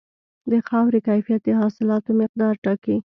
[0.51, 2.97] د خاورې کیفیت د حاصلاتو مقدار ټاکي.